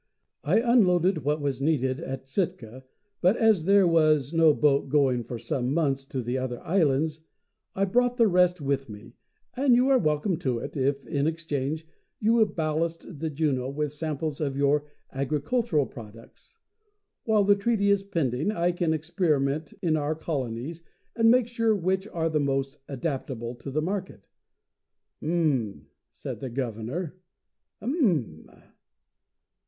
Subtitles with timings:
[0.43, 2.83] I unloaded what was needed at Sitka,
[3.21, 7.19] but as there was no boat going for some months to the other islands,
[7.75, 9.13] I brought the rest with me,
[9.55, 11.85] and you are welcome to it, if in exchange
[12.19, 16.55] you will ballast the Juno with samples of your agricultural products;
[17.25, 20.81] while the treaty is pending, I can experiment in our colonies
[21.15, 24.25] and make sure which are the most adaptable to the market.
[25.21, 27.17] "Um!" said the Governor.
[27.83, 28.49] "Um!"